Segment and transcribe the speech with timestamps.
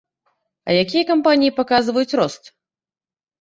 [0.69, 2.43] А якія кампаніі паказваюць рост?